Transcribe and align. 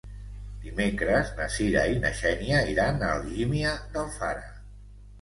Dimecres 0.63 1.29
na 1.41 1.47
Cira 1.57 1.85
i 1.97 2.01
na 2.07 2.13
Xènia 2.23 2.65
iran 2.75 3.01
a 3.01 3.15
Algímia 3.21 3.79
d'Alfara. 3.95 4.47